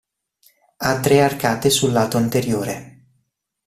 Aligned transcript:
Ha 0.77 0.99
tre 0.99 1.21
arcate 1.21 1.69
sul 1.69 1.91
lato 1.91 2.17
anteriore. 2.17 3.03